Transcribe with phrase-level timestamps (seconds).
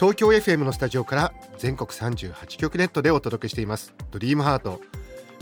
[0.00, 3.92] 東京 FM のスタジオから全国38局ネットでお届けしています。
[4.10, 4.80] ドリームハート。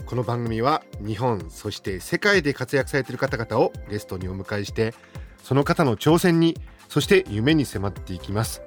[0.05, 4.93] この番組は日本そして世界で活躍されている方々をゲストにお迎えして
[5.41, 6.57] その方の挑戦に
[6.89, 8.61] そして夢に迫っていきます。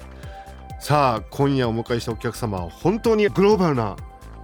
[0.80, 3.96] さあ今夜お迎えしたお客様は本当にグローバルな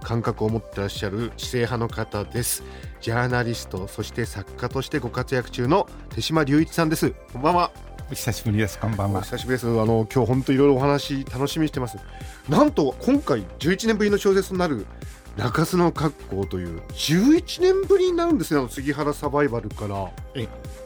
[0.03, 2.61] 感覚を持ってらっしゃる知性派の方です。
[3.01, 7.15] ジャーナリストそして作家としてご活躍中の手島隆一さんです。
[7.33, 7.88] こんばんは。
[8.11, 8.79] お久しぶりです。
[8.79, 9.21] こんばんおは。
[9.21, 9.67] 久しぶりです。
[9.67, 11.99] あの今日本当いろいろお話楽しみにしてます。
[12.49, 14.87] なんと今回11年ぶりの小説となる
[15.37, 18.59] 中洲の格好という11年ぶりになるんですね。
[18.59, 20.09] あの杉原サバイバルから。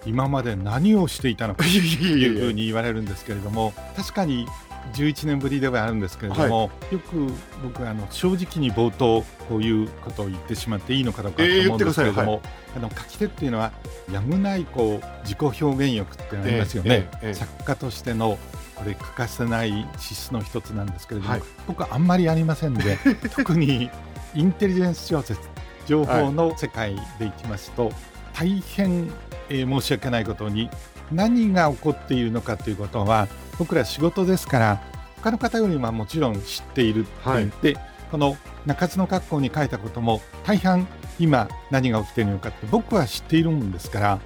[0.05, 4.45] 今まで何をしていたのかというふうに言われるんですけれども、確かに
[4.93, 7.27] 11年ぶりではあるんですけれども、よく
[7.63, 13.71] 僕はあの正直に冒頭こういうことを言ってしまっていいのかどうかとえー思うんですけれども、言ってあの書き手っていうのは
[14.11, 16.89] やむないこう自己表現欲ってありますよね。
[16.89, 18.37] ええええ作家としての
[18.75, 21.43] これ欠かせない資質の一つなんですけれども、はい。
[21.67, 22.97] 僕はあんまりありませんで
[23.35, 23.89] 特に
[24.35, 25.39] インテリジェンス小説
[25.85, 27.91] 情報の世界でいきますと、
[28.33, 29.11] 大変、
[29.49, 30.69] えー申し訳ないことに
[31.11, 33.27] 何が起こっているのかということは
[33.59, 34.83] 僕ら仕事ですから
[35.17, 37.77] 他の方よりはもちろん知っていると言って、
[38.11, 40.85] この中津の格好に書いたことも大半
[41.17, 44.19] 今何が起きているのかって僕は知っているもんですから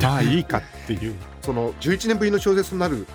[0.00, 1.14] まあいいかっていう。
[1.42, 3.06] その11年ぶりの小説となる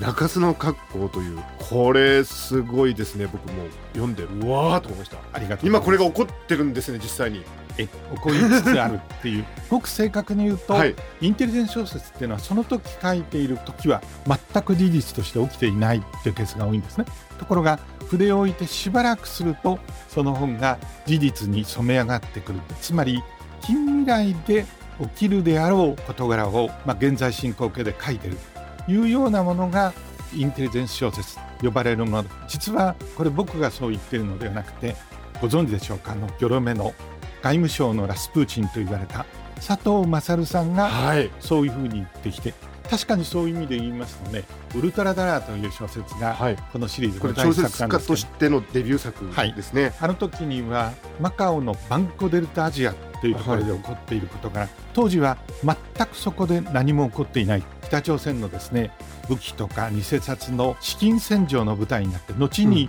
[0.00, 3.26] 中洲の格好というこれすごいですね。
[3.26, 5.18] 僕も読んでうわーと思いました。
[5.32, 7.44] ありがとう今これがが起こってるんですね実際に。
[7.76, 7.86] 起
[8.20, 10.94] こりつつあるっていう ごく正確に言うと、はい。
[11.20, 17.06] インテリジェンス小説っていうのはその時書いている時は全く事実として起きていないっていうケースが多いんですね
[17.38, 17.78] ところが
[18.08, 19.78] 筆を置いてしばらくすると
[20.08, 23.22] その本が事実に染め上がってくるつまり
[23.62, 24.66] 近未来で
[25.00, 29.92] 起きるであろう事柄を、まあ、現在進行形で書いてるというようなものが
[30.34, 34.96] インテリジェンス小説呼ばれるもので実はこれ僕がそう言ってるのではなくて
[35.40, 36.12] ご存知でしょうか？
[36.12, 36.94] あのギョロ目の
[37.42, 39.26] 外務省のラスプーチンと言われた
[39.56, 41.30] 佐藤勝さんがはい。
[41.40, 42.54] そういうふうに言ってきて
[42.90, 44.42] 確かにそういう意味で言いますとね
[44.74, 46.56] 「ウルトラダラー」という小説がはい。
[46.72, 49.94] このシリーズこれの第小一作なんですとしてのデビュー作ですね。
[50.00, 58.90] あの時にはマカオのバンコデルタアジアというところで起こっていることから、当時は全くそこで何も起こっていない北朝鮮のですね
[59.28, 62.88] 武器とか偽札の資金洗浄の舞台になって後に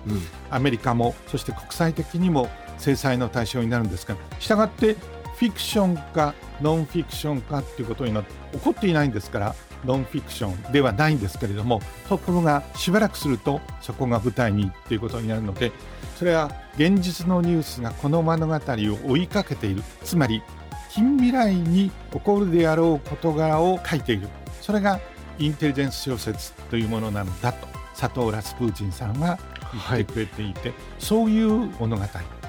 [0.50, 4.95] アメリカもそして国際的にも制裁の対象になるんですがしたがって
[5.35, 15.71] フィクションかノンフィクションかっていうことになって起こっていないんですからノンフィクションではないんですけれどもところがしばらくするとそこが舞台にっていうことになるので
[16.17, 19.83] それは現実のニュースがこの物語を追いかけている。
[20.03, 20.43] つまり
[20.91, 24.27] 近未来に起こるであろう事柄を書いている。
[24.61, 24.99] それが
[25.39, 27.67] インテリジェンス小説というものなのだと
[27.97, 29.39] 佐藤ラスプーチンさんは
[29.89, 32.03] 言ってくれていて、そういう物語。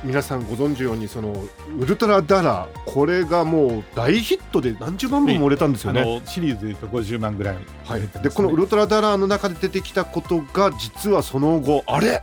[0.05, 1.33] 皆さんご存知ようにその
[1.79, 6.03] ウルトラダラこれがもう大ヒットで何十万本も売れたんですよあね。
[6.21, 7.57] のシリーズでいうと50万ぐらい。
[7.85, 8.01] はい。
[8.23, 12.23] でこのウルトラダラーの中で出てきたことが実はその後あれ？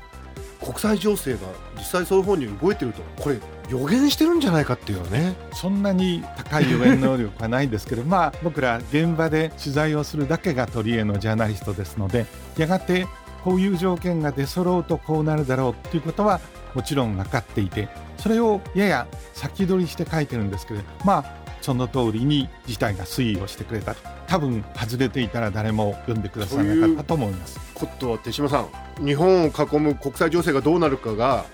[0.61, 1.39] 国際情勢が
[1.77, 3.37] 実際そういう方に動いてるとこれ
[3.69, 5.33] 予言してるんじゃないかっていうね。
[5.53, 12.25] そんなに高い予言能力はないんですけど まあ僕ら現場で取材をするだけが取り柄のジャーナリストですので
[12.57, 13.07] やがて
[13.45, 16.41] こういう条件が出揃うとこうなるだろうっていうことは
[16.73, 23.95] もちろん分かっていてそれをやや先取りして書いてるんですけどまあその通りに事態が推移をしてくれた
[24.27, 27.59] 多分外れていたら誰も読んでくださらなかったと思います。
[27.73, 28.65] ことは手嶋さ
[29.01, 31.45] ん日本を囲む国際情勢がどうなるかが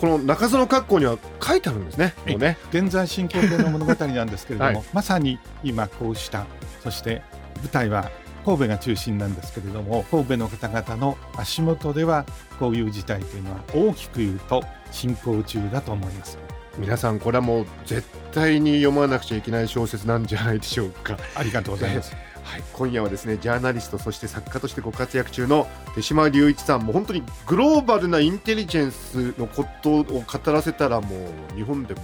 [0.00, 2.14] この中園格好には書いてあるんですね。
[2.26, 2.56] もうね。
[2.70, 4.88] 現在進行形の物語なんですけれども、 はい。
[4.94, 6.46] まさに今こうした
[6.82, 7.22] そして
[7.58, 8.10] 舞台は
[8.44, 12.24] 神戸が中心なんですけれども神戸の方々の足元では
[12.58, 16.38] こういう事態というのは大きく言うと進行中だと思います。
[16.78, 21.18] 皆さんこれはもう絶対に読まなくちゃいけない小説なんじゃないでしょうか。
[21.34, 22.14] ありがとうございます。
[22.42, 31.16] はい、今夜はですねジャーナリストそして作家としてご活躍中の手島隆一さんもう本当にグローバルなインテリジェンスのことを語らせたらも
[31.52, 32.00] う日本でも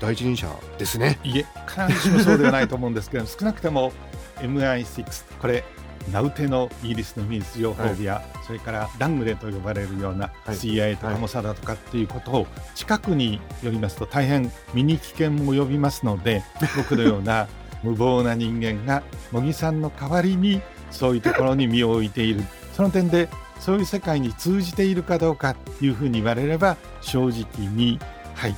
[0.00, 0.48] 第一人者
[0.78, 1.18] ですね。
[1.24, 3.92] いえ必ずしもそうではないと思うんですけど少なくても
[4.40, 5.64] MI6 これ
[6.12, 10.56] 名うてのイギリスの秘密情報部や、それからラングレと呼ばれるようなはい。
[10.56, 16.42] CIA とかモサダとかっていうことを近くによりますと大変身に危険も及びますので
[16.76, 17.46] 僕のような
[17.82, 19.02] 無謀な人間が
[19.32, 22.42] 茂木さんの代わりにそういうところに身を置いている。
[22.74, 27.98] その点でそういう世界に通じているかどうかというふうに言われれば正直に
[28.34, 28.56] はい。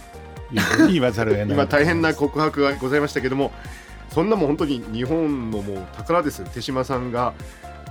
[0.52, 3.52] いうふうに言わざるを得ない 今大変な告白がございましたけども
[4.10, 7.32] そんなもん本当に日本のもう宝です手島さんが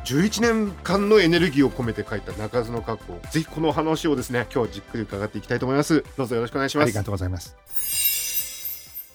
[0.05, 6.03] 11年間のエネルギーを込めて書いた中津の格好ぜひこの話をですね今日じっくり伺っていきたいと思います。
[6.17, 6.85] どうぞよろしくお願いします。
[6.85, 7.55] ありがとうございます。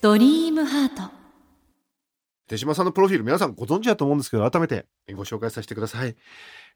[0.00, 1.12] ドリームハート。
[2.46, 4.84] 手島さんのプロフィール皆さんご存知だと思うんですけど改めて
[5.14, 6.14] ご紹介させてください。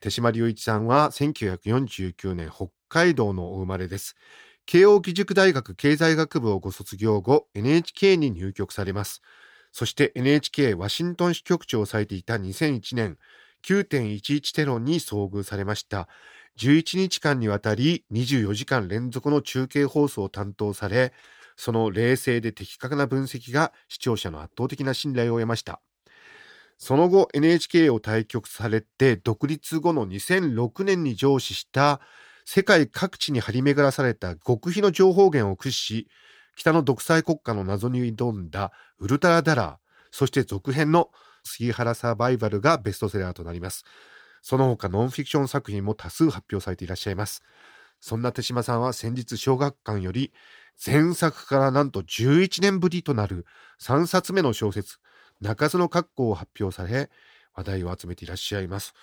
[0.01, 4.17] 手島隆一さんは1949年北海道のお生まれです。
[4.69, 9.23] 慶應義塾大学経済学部をご卒業後 NHK に入局されます
[9.73, 13.19] そして NHK ワシントン支局長をされていた2001年
[13.65, 16.09] 9.11テロに遭遇されました
[16.59, 21.13] 11日間にわたり24時間連続の中継放送を担当され
[21.59, 25.81] その冷静で的確な分析が視聴者の圧倒的な信頼を得ました。
[26.79, 32.01] その後 NHK を退局されて独立後の2006年に上司した
[32.45, 36.09] 世界各地に張り巡らされた極秘の情報源を駆使し
[36.59, 39.77] 北の独裁国家の謎に挑んだウルトラダラー
[40.11, 41.11] そして続編の
[41.45, 43.85] 杉原サバイバルがベストセラーとなります。
[44.43, 47.45] その他ノンフィクション作品も多数発表されていらっしゃいます。
[48.01, 50.33] そんな手島さんは先日小学館より
[50.85, 53.47] 前作からなんと11年ぶりとなる
[53.81, 54.99] 3冊目の小説
[55.41, 57.09] 「中津の格好」を発表され
[57.55, 58.95] 話題を集めていらっしゃいます。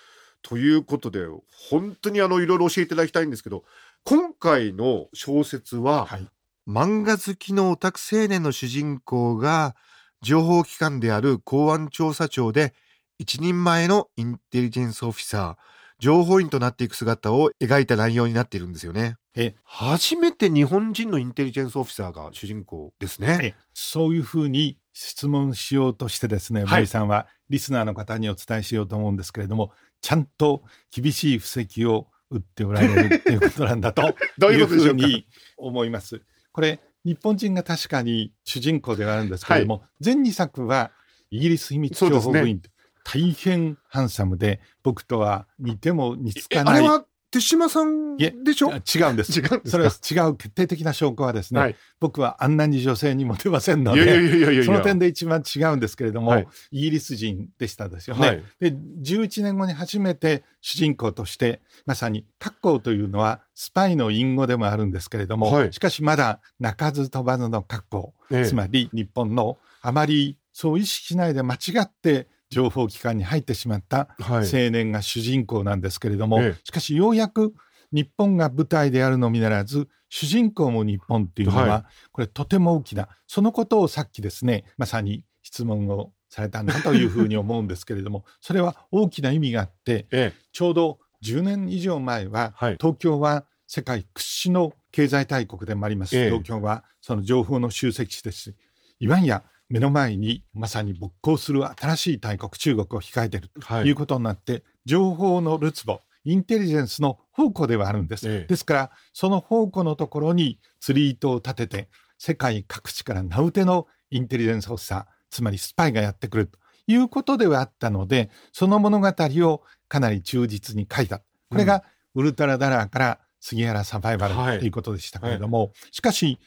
[0.41, 1.25] ということで
[1.69, 3.63] 本当にあのいろいろ教えていただきたいんですけど
[4.03, 6.27] 今回の小説は、はい。
[6.67, 9.75] 漫画好きのオタク青年の主人公が
[10.21, 12.73] 情報機関である公安調査庁で
[13.19, 19.15] 一人前のインテリジェンスオフィサー情報員となっていく姿を描いた内容になっているんですよね。
[19.35, 23.39] え初めて日本人のインテリジェンスオフィサーが主人公ですね。
[23.41, 29.71] えそういうふうに質問しようとしてですね、はい森さんはリスナーの方にお伝えしようと思うんですけれども
[30.01, 35.27] ちゃんと厳しい布石を打っておられるっていうことなんだと どういうふうに
[35.57, 36.21] 思います。
[36.55, 40.91] これ日本人が確かに主人公ではあるんですけれども、前2作は
[41.29, 42.61] イギリス秘密情報部員、
[43.03, 46.75] 大変ハンサムで僕とは似ても似つかない。
[46.75, 47.05] えあれは
[47.35, 48.71] 手島さんでしょ？
[48.71, 49.37] あ違うんです。
[49.37, 49.61] 違うんですか？
[49.65, 51.75] それは違う決定的な証拠はですね、はい。
[51.99, 56.47] 僕はあんなに女性にモテませんので、その点で一番違うんですけれども、はい。
[56.71, 58.15] イギリス人でしたですよ。
[58.15, 58.27] ね。
[58.27, 58.43] はい。
[58.61, 65.73] で、11年後に初めて主人公として、まさに、格好というのはスパイの隠語でもあるんですけれども、はい。
[65.73, 68.45] しかしまだ鳴かず飛ばずの格好、ええ。
[68.45, 74.65] つまり日本のあまりそう意識しないで間違って情報機関に入ってしまったはい。
[74.65, 76.59] 青年が主人公なんですけれども、ええ。
[76.63, 77.53] しかしようやく
[77.91, 92.77] 日本が舞台であるのみならず主人公も日本っていうのは、はこれとても大きなそのことをさっきですねまさに質問をされたんだというふうに思うんですけれども それは大きな意味があってえちょうど10年以上前は、はい。
[92.79, 96.29] 東京は世界屈指の経済大国でもあります、ええ。
[96.29, 98.55] 東京はその情報の集積地ですし
[98.99, 103.91] いわんや目の前にまさに勃興する新しい大国中国を控えているとい。
[103.91, 108.47] うことになって、情報のるつぼインテリジェンスの宝庫ではあるんです、ええ。
[108.47, 116.57] ですからその宝庫のところに釣り糸を立てて世界各地から名うてのインテリジェンスオフィサーつまりスパイがやってくると
[116.87, 121.19] いうことではあったのでその物語をかなり忠実に書いた。
[121.49, 121.83] これが
[122.15, 124.59] ウルトラダラーから杉原サバイバルはい。
[124.59, 126.39] ということでしたけれども、しかし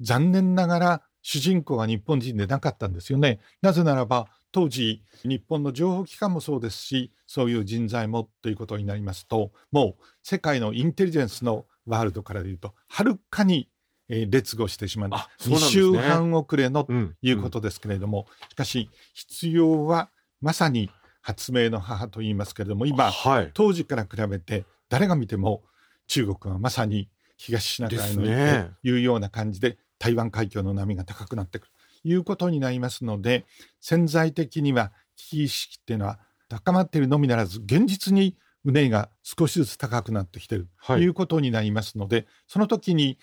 [0.00, 3.40] 残念ながら主人公は日本人でなかったんですよね。
[3.62, 13.68] なぜならば当時日本の情報機関もそうですしそういう人材もということになりますともう世界のインテリジェンスのワールドからでいうとはるかに、
[14.08, 15.58] えー劣後してしまうう2ね。
[15.58, 20.10] 週半遅れのとうんいうことですけれども、しかし必要は
[20.40, 20.90] まさに
[21.22, 23.50] 発明の母と言いますけれども今はい。
[23.54, 25.62] 当時から比べて誰が見ても
[26.08, 33.46] 中国はまさに東シナ海のというような感じで台湾海峡の波が高くなってくるということになりますので
[33.80, 36.18] 潜在的には危機意識っていうのは
[36.48, 41.02] 高まっているのみならず現実にうねりが少しずつ高くなってきているとはい。
[41.02, 43.18] いうことになりますので、その時に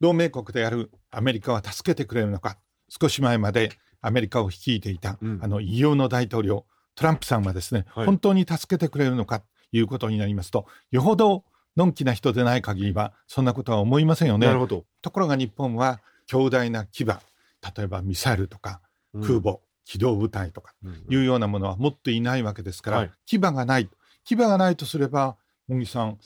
[0.00, 2.58] 同盟国であるアメリカは助けてくれるのか
[2.88, 5.40] 少し前までアメリカを率いていた、うん。
[5.42, 8.06] あの異様の大統領トランプさんはですね、はい。
[8.06, 11.44] 本当に助けてくれるのかということになりますとよほど
[11.76, 14.46] のんきな人でない限りはそんなことは思いませんよね。
[14.46, 14.58] なる。
[14.58, 14.84] ほど。
[15.02, 17.18] ところが日本は強大な牙例
[17.80, 18.80] えばミサイルとか
[19.20, 23.10] 空母、機動部隊とかうんいうようなものは持っていないわけですから、はい。
[23.26, 23.90] 牙がない。
[24.24, 26.18] 牙がないとすれば茂木さん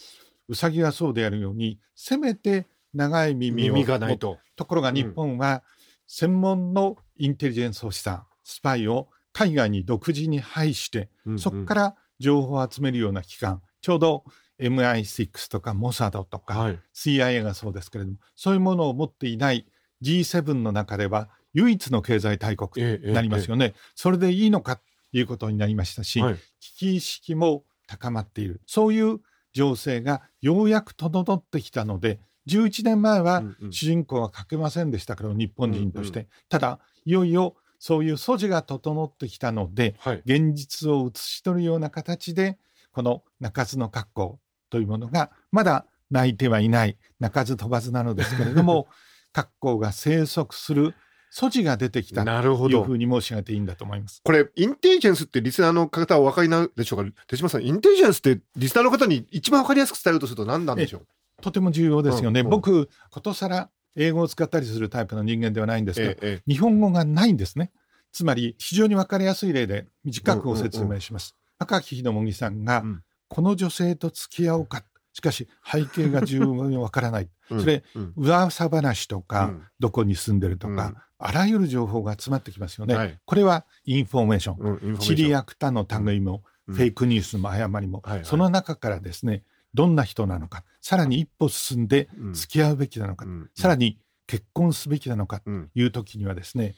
[0.49, 4.39] ウサギがそうであるようにせめて長い耳を耳がないと。
[4.57, 5.63] ところが日本は
[6.07, 11.09] 専門のインテリジェンスをしたスパイを海外に独自に配して、
[11.39, 14.25] そこからら情報を集めるような機関ちょうど
[14.61, 16.79] MI6 とかモサドとか、はい。
[16.95, 19.67] CIA がそうですけれどもそういうものを持っていない
[20.05, 23.75] G7 の中では唯一の経済大国ええになりますよね。
[23.95, 24.83] それでいいのかと
[25.13, 26.37] いうことになりましたし、はい。
[26.61, 29.21] 危機意識も高まっているそういう
[29.53, 32.19] 情勢がようやく整ってきたので
[32.49, 40.23] 11年前はうんうん主人公は書けませんでしたけど日本人として、うんただいよいよそういう素地が整ってきたのではい。
[40.25, 42.59] 現実を写し取るような形で
[42.93, 48.89] この鳴かずの格好というものがまだ泣いてはいない鳴かず飛ばずなのですけれども
[49.35, 50.95] 格好が生息する
[51.31, 52.93] 素地が出てきたなるほどというふ。
[52.93, 54.23] うに申し上げていいんだと思います。
[54.25, 57.11] これ、インテリジェンスってリスナーの方はお分かりなでしょうか？
[57.27, 61.07] 手島さん、インテリジェンスってリスナーの方に一番分かりやすく伝えるとすると何なんでしょう？
[61.43, 62.41] とても重要ですよね。
[62.41, 67.73] うんうん僕ことさら英語を使ったりするタイプの人間ではないんですけど、えええ日本語がないんですね。
[68.13, 71.35] つまり非常に分かりやすい例で短くご説明します。
[71.59, 74.85] 赤木日の茂木さんが、うんこの女性と付き合おうか。
[75.15, 77.31] しかし背景が十分に分からない。
[77.51, 78.13] え それ、うん。
[78.17, 79.63] 噂話とか、うん。
[79.79, 80.97] どこに住んでるとか、うん。
[81.19, 82.95] あらゆる情報が集まってきますよね。
[82.97, 83.19] はい。
[83.25, 84.99] これはインフォメーション。
[84.99, 86.75] 知り役他の類も、うん。
[86.75, 88.25] フェイクニュースも誤りも、はいはい。
[88.27, 92.35] その中からですねどんな人なのかさらに一歩進んでうん。
[92.35, 93.51] 付き合うべきなのか、うん。
[93.55, 95.71] さらに結婚すべきなのかとうん。
[95.75, 96.75] いう時にはですね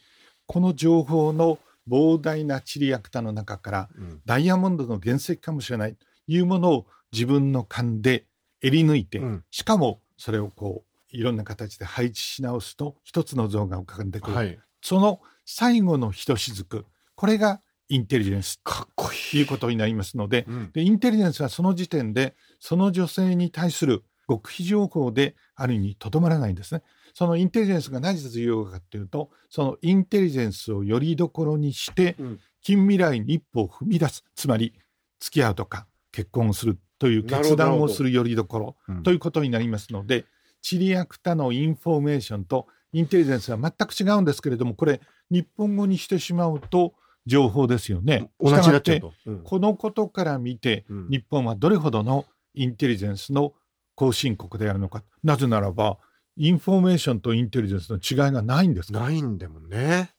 [0.47, 4.21] この情報の膨大な地理役他の中からうん。
[4.27, 5.95] ダイヤモンドの原石かもしれない。
[5.95, 8.27] というものを自分の勘で
[8.63, 9.45] 襟抜いて、うん。
[9.51, 14.59] しかもそれをこういろんな形で配置し直すと一つの像が浮かんでくる、はい。
[14.83, 18.61] その最後のひとしずくこれがインテリジェンス。
[18.65, 19.43] かっことい。
[19.43, 20.73] うことになりますのでうん。
[20.73, 26.83] でインテリジェンスはその時点でその女性に対する極秘情報である意味とどまらないんですね。
[27.15, 32.41] そのインテリジェンスがなぜ重要かというとそのインテリジェンスをよりどころにしてうん。
[32.63, 34.25] 近未来に一歩を踏み出す。
[34.35, 34.75] つまり
[35.21, 40.25] 付き合うとか結婚をするという決断をするよりどころうんということになりますので
[40.63, 46.95] 地理役他のインフォメーションとインテリジェンスは全く違うんですけれどもこれ日本語にしてしまうと
[47.27, 48.31] 情報ですよね。
[48.41, 49.13] 同じになってと。
[49.27, 53.53] うんこのことから見て、うん日本はどれほどのインテリジェンスの
[53.95, 55.99] 後進国であるのかなぜならば
[56.37, 60.11] インフォメーションとインテリジェンスの違いがないんですないんだもんね。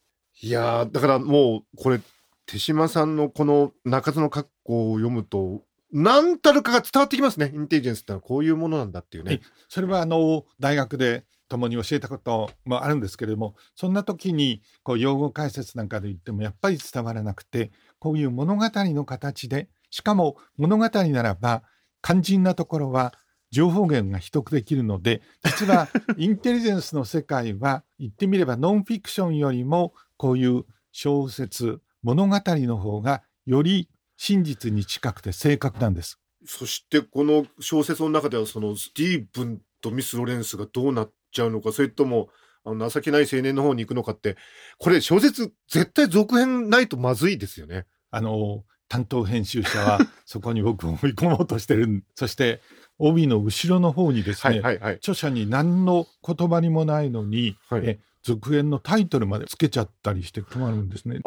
[0.42, 2.00] いやーだからもうこれ
[2.46, 9.42] 手嶋さんのこの中津の格好を読むと何たるかが伝わってきますねインテリジェンスってのはこういうものなんだっていうね。
[9.70, 21.64] それはあの大学で共に教えたこともあるんですけれどもそんな時にこう用語解説なんかで言ってもやっぱり伝わらなくてこういう物語の形でしかも物語ならば
[22.02, 23.14] 肝心なところは
[23.52, 36.20] 情報源が秘匿できるので実は インテリジェンスの世界は言ってみればノンフィクションよりもこういう小説物語の方がより真実に近くて正確なんです。
[36.46, 42.30] そしてこの小説の中ではそのスティーブンとミス・ロレンスがどうなっちゃうのかそれとも
[42.64, 44.36] あの情けない青年の方に行くのかって
[44.78, 47.86] これ小説絶対続編ないとまずいですよね。
[48.12, 52.62] あの担当編集者はそこに僕を追い込もうとしてる そして
[52.98, 54.96] 帯の後ろの方にですね、はいはいはい。
[54.96, 61.22] 著者に何の言葉にもないのに、はいえ続編のタイトルまでつけちゃったりして困るんですね。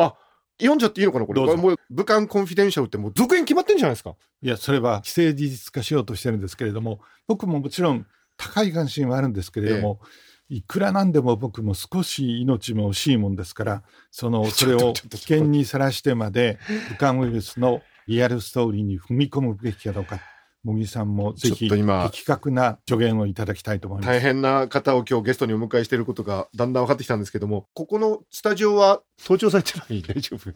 [0.60, 1.40] 読んじゃっていいのかなこれ。
[1.40, 1.56] どうぞ。
[1.56, 4.14] もう武漢コンフィデンシャルってもう続編決まってんじゃないですか。
[4.42, 10.00] いやそれは既成事実化しようとしてるんですけれども僕ももちろん高い関心はあるんですけれども、
[10.48, 16.58] いくらなんでも僕も少し命も惜しいもんですからその それを危険にさらしてまで
[16.90, 20.20] 武漢ウイルスのリアルストーリーに踏み込むべきかどうか
[20.62, 24.06] 茂木さんもぜひ今的確な助言をいただきたいと思います。
[24.08, 30.02] 大変な方を今日ゲストにお迎えしていることがだんだん分かってきたんですけどもここのスタジオは登場されてない？
[30.02, 30.52] 大丈夫？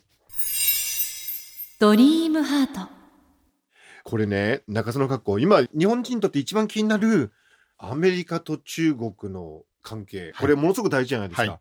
[1.78, 2.88] ドリームハート。
[4.04, 7.32] これね中津の格好今日本人にとって一番気になる
[7.78, 10.34] アメリカと中国の関係。
[10.38, 11.60] これものすごく大事じゃないですか、はい。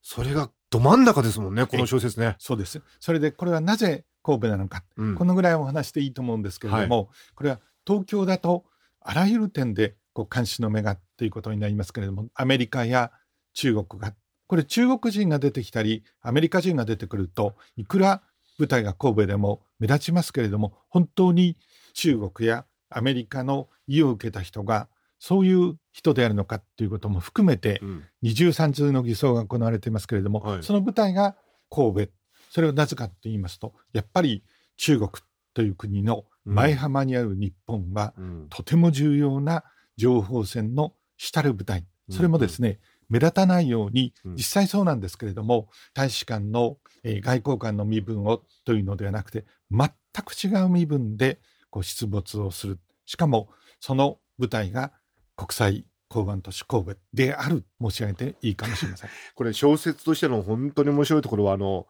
[0.00, 2.82] それがど真ん中ですもんねこの小説ね、そうです。
[2.98, 5.14] それでこれはなぜ神戸なのか、うん。
[5.14, 8.64] このぐらいお話していいと思うんですけれども、これは東京だと
[9.00, 13.10] あらゆる点でこう監視の目がということになりますけれどもアメリカや
[13.54, 14.14] 中国が
[14.46, 18.22] これ中国人が出てきたりアメリカ人が出てくるといくら
[18.58, 21.56] 舞台が神戸でも目立ちますけれども本当に
[21.94, 24.88] 中国やアメリカの意を受けた人が
[25.18, 28.04] そういう人であるのかということも含めてうん。
[28.22, 30.62] 二重三重の偽装が行われていますけれども、はい。
[30.62, 31.36] その舞台が
[31.70, 32.12] 神戸
[32.50, 34.44] それはなぜかと言いますとやっぱり
[34.76, 35.10] 中国
[35.54, 38.46] という国の前浜にある日本は、うん。
[38.50, 39.64] とても重要な
[39.96, 44.34] 情報戦の主たる部隊それもですね、目立たないようにうん。
[44.36, 49.90] 実際そうなんですけれども大使館の、えー外交官の身分をというのではなくて全
[50.24, 51.38] く違う身分で
[51.70, 52.78] こう出没をする。
[53.06, 53.48] しかも
[53.80, 54.92] その部隊が
[55.36, 57.64] 国際港湾都市神戸である。
[57.80, 59.10] 申し上げていいかもしれません。
[59.34, 61.86] これ小説としての本当に面白いところはあの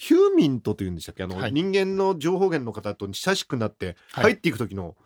[0.00, 1.24] ヒューミントというんでしたっけ？
[1.24, 4.96] あの、はい人間の情報源の方と親しくなってはい入っていく時の、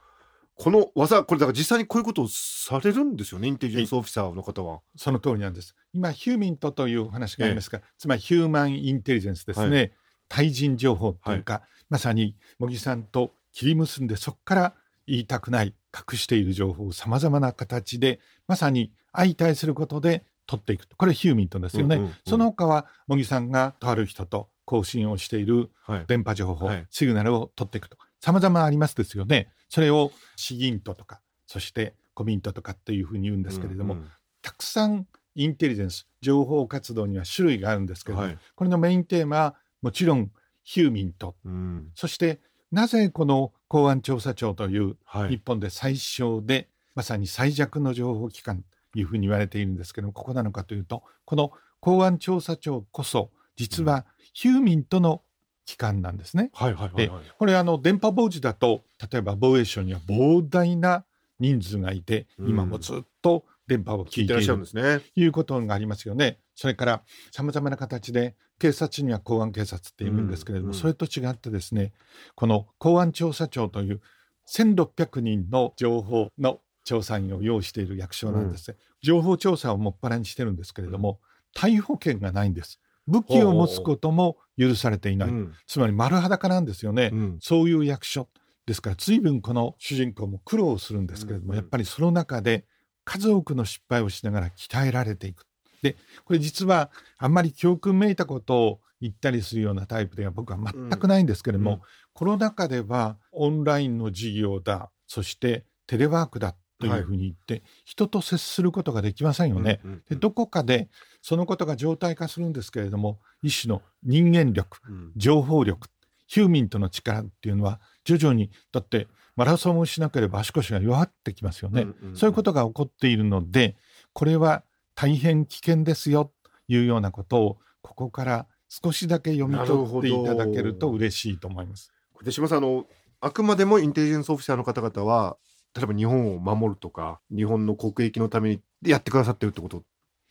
[0.55, 3.49] この技これだから実際にこういうことをされるんですよね？
[3.49, 4.81] インテリジェンスオフィサーの方は。
[4.97, 5.75] その通りなんです。
[5.95, 9.81] 今、ヒューミントというお話がありますが、つまりヒューマンインテリジェンスですね。
[9.81, 9.89] は
[10.29, 14.75] 対人情報というか、まさに茂木さんと切り結んで、そこから
[15.07, 20.97] 言いたくない、隠している情報をさまざまな形で、まさに相対することで取っていくと。
[20.97, 21.97] これヒューミントですよね。
[21.97, 26.05] うんうんうんその他は、茂木さんがとある人と交信をしているはい。
[26.07, 26.87] 電波情報、はい。
[26.91, 27.97] シグナルを取っていくと。
[28.21, 29.49] 様々ありますですよね。
[29.69, 34.11] それをシギントとか、そしてコミントとかっていうふうに言うんですけれども、うんうん。
[34.43, 38.39] たくさんインテリジェンス情報活動には種類があるんですけれども、はい。
[38.55, 40.31] これのメインテーマはもちろん
[40.63, 41.91] ヒューミントうん。
[41.95, 42.41] そして
[42.71, 45.31] なぜこの公安調査庁というはい。
[45.31, 55.23] 日本で最小で、まさに最弱の情報機関というふうに言われているんですけどもここなのかというとこの公安調査庁こそ実はヒューミントの
[55.65, 56.51] 機関なんですね。
[56.55, 57.23] はいはいはいはい。
[57.39, 58.83] これあの電波傍受だと
[59.13, 61.05] 例えば防衛省には膨大な
[61.39, 62.51] 人数がいて、うん。
[62.51, 64.57] 今もずっと電波を聞いている。
[64.57, 65.01] んるですね。
[65.15, 66.39] ということがありますよね。
[66.55, 71.93] それからさまざまな形で警察には公安警察っているんですけれども、うんうんそれと違ってですね
[72.35, 74.01] この公安調査庁という
[74.49, 78.71] 1600人の情報の調査員を要している役所なんです。
[78.71, 81.21] ね、情報調査をもっぱらにしてるんですけれども、
[81.55, 85.55] 逮捕権がないんです武器を持つことも許されていない、うん。
[85.67, 87.39] つまり丸裸なんですよね、うん。
[87.41, 88.29] そういう役所
[88.67, 92.65] ですから随分この主人公も苦労するんですけれども、やっぱりその中で
[93.05, 95.47] 数多くの失敗をしながら鍛えられていく。
[95.83, 109.81] でこれ実はあんまり教訓めいたことを言ったりするようなタイプでは僕は全くないんですけれども、コロナ禍ではオンラインの授業だそしてテレワークだというふうに言って、人と接することができませんよね。
[109.85, 110.89] うんうんでどこかで
[111.21, 115.13] そのことが常態化するんですけれども一種の人間力うん。
[115.17, 115.89] 情報力
[116.27, 122.17] ヒューミントの力っていうのは徐々にだってマラソンをしなければ足腰が弱ってきますよね、うんうんうん。
[122.17, 123.77] そういうことが起こっているので
[124.13, 124.65] これは
[124.95, 131.93] 大変危険ですよというようなことをここから少しだけ読み取っていただけると嬉しいと思います。
[132.25, 132.87] 手島さんあの
[133.21, 135.37] あくまでもインテリジェンスオフィサーの方々は
[135.75, 139.83] 例えば日本を守るとか日本の国益のためにやってくださってるってこと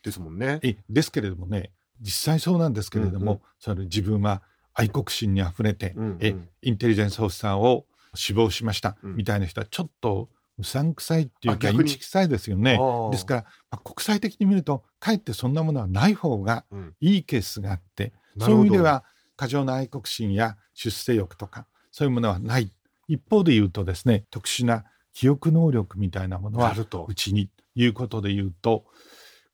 [0.02, 0.60] ですもんね。
[0.62, 3.40] えですけれどもね実際そうなんですけれども、うんうん。
[3.58, 4.42] それ自分は
[4.74, 6.18] 愛国心にあふれて、うんうん。
[6.20, 9.16] えインテリジェンスオフィサーを死亡しました、うん。
[9.16, 10.28] みたいな人はちょっと
[10.58, 12.78] うさんくさいっていうかインチキ臭いですよね。
[13.10, 16.94] ですから、まあ、国際的に見るとかえってそんなものはない方がうん。
[17.00, 18.46] いいケースがあってなるほど。
[18.46, 19.04] そういう意味では
[19.36, 22.72] 過剰な愛国心や出世欲とかそういうものはない。
[23.08, 28.84] 一方で言うとですね特殊な記憶能力みたいなものはあるとうちにいうことで言うと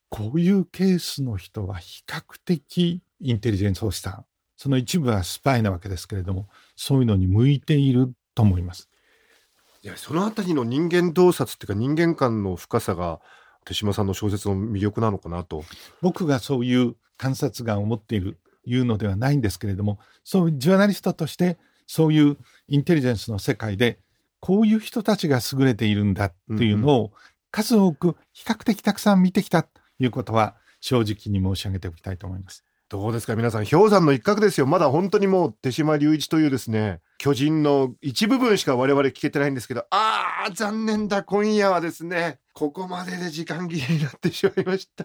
[0.08, 4.22] こういうケースの人は比較的インテリジェンスオフィサー
[4.56, 8.88] その一部はスパイなわけですけれどもそういうのに向いていると思います。
[9.82, 13.20] いやそのあたりの人間洞察っていうか人間観の深さが
[13.64, 15.64] 手島さんの小説の魅力なのかなと。
[16.02, 22.36] 僕がそういう観察眼を持っているいうのではないんですけれどもそういうジャーナリストとしてそういう
[22.68, 23.98] インテリジェンスの世界で
[24.40, 27.12] こういう人たちが優れているんだっていうのを
[27.50, 32.64] 数多く比較的たくさん見てきたということは正直に申し上げておきたいと思います。
[32.88, 33.66] どうですか皆さん。
[33.66, 34.66] 氷山の一角ですよ。
[34.66, 41.22] まだ本当にもう手島隆一というですね巨人の一部分しか我々聞けてないんですけどあー残念だ。
[41.22, 45.04] 今夜はですねここまでで時間切れになってしまいました。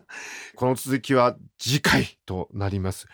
[0.55, 3.07] この続きは次回となります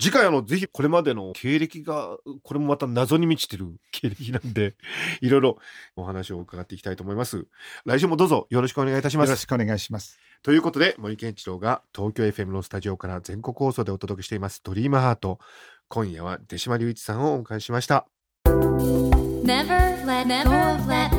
[0.00, 4.76] 次回あのぜひこれまでの経歴がこれもまた謎に満ちてる 経歴なんで
[5.20, 5.58] いろいろ
[5.96, 7.46] お話を伺っていきたいと思います
[7.84, 10.18] 来週もどうぞよろしくお願いいたしますよろしくお願いします。
[10.42, 15.40] ということで森健一郎が東京 FM のスタジオから全国放送でお届けしています「ドリームハート
[15.88, 18.06] 今夜は出島隆一さんをお迎えしました
[18.46, 21.10] Never let go of that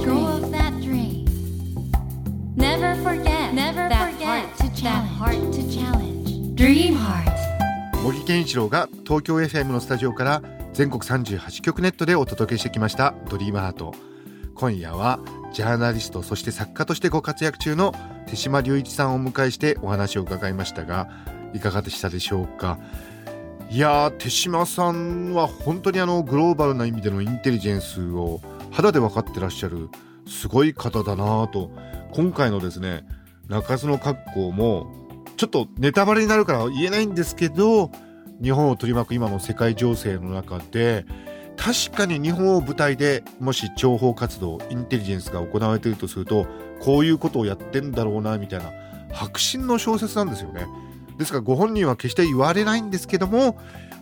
[0.82, 1.26] dream.
[2.56, 6.56] Never forget that heart to challenge.
[6.56, 7.39] Dream heart.
[8.04, 10.42] 森健一郎が東京 FM のスタジオから
[10.74, 13.94] 全国38局ネットでお届けしてきました「ドリームハート。
[14.56, 15.20] 今夜は
[15.54, 17.94] ジャーナリストそして作家としてご活躍中の
[18.28, 21.10] 手島隆一さんをお迎えしてお話を伺いましたが
[21.54, 22.78] いかがでしたでしょうか？
[23.70, 29.90] いや手島さんは本当にあのグローバルな意味でのインテリジェンスを肌で分かってらっしゃる
[30.28, 31.70] すごい方だなと。
[32.14, 33.06] 今回のですね
[33.48, 34.88] 中洲の格好も
[35.40, 37.92] ちょっとネタバレになるから言えないんですけど
[38.44, 41.06] 日本を取り巻く今の世界情勢の中で
[41.56, 46.46] 確かに日本を舞台でもし諜報活動インテリジェンスが行われているとすると
[46.82, 48.74] こういうことをやってんだろうなみたいな
[49.14, 50.68] 迫真の小説なんですよね。
[51.18, 53.58] ですからご本人は決して言われないんですけども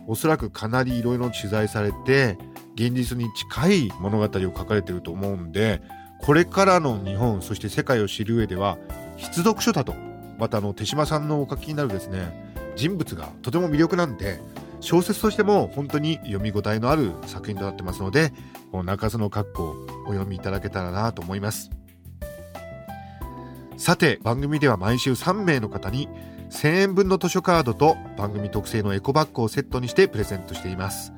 [0.07, 2.39] おそらくかなりいろいろ取材されて
[2.73, 5.83] 現実に近い物語を書かれてると思うんで
[6.19, 8.79] これからの日本そして世界を知る上では
[9.17, 10.06] 必読書だと
[10.37, 14.39] またあの手島さんのお書きになるですね人物がとても魅力なんで
[14.79, 18.31] 小説としても本当に読み応えのある作品となってますので
[18.71, 21.71] この中洲の格好お読みいただけたらなと思います。
[23.77, 26.09] さて番組では毎週3名の方に
[26.49, 31.13] 1000円分の図書カードと番組特製のエコバッグをセットにしてプレゼントしています。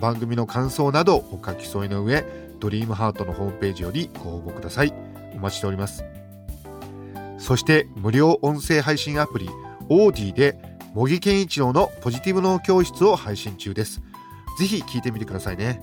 [0.00, 2.24] 番組の感想などお書き添えの上
[2.60, 4.92] ドリームハートのホームページよりご応募ください。
[5.34, 6.23] お待ちしております。
[7.44, 9.50] そして無料音声配信アプリ
[9.90, 10.58] オーディで
[10.94, 14.00] 茂木健一郎のポジティブ脳教室を配信中です。
[14.58, 15.82] ぜひ聞いてみてくださいね。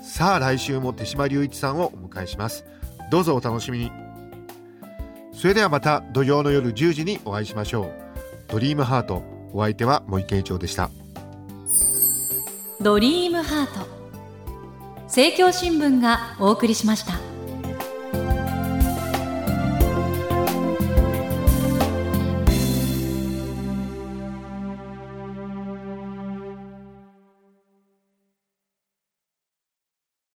[0.00, 2.64] さあ来週も手島隆一さんをお迎えします。
[3.10, 3.90] どうぞお楽しみに。
[5.32, 7.92] それではまた土曜の夜10時にお会いしましょう。
[8.46, 10.90] ドリームハートお相手は茂木健一郎でした。
[12.80, 13.84] ドリームハート。
[15.06, 17.35] 政教新聞がお送りしました。